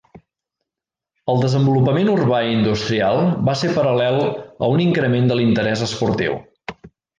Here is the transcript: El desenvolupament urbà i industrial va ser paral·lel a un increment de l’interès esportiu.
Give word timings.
El 1.33 1.43
desenvolupament 1.43 2.09
urbà 2.13 2.39
i 2.47 2.55
industrial 2.55 3.21
va 3.51 3.57
ser 3.61 3.71
paral·lel 3.77 4.19
a 4.25 4.73
un 4.79 4.85
increment 4.89 5.33
de 5.33 5.41
l’interès 5.41 5.87
esportiu. 5.93 6.43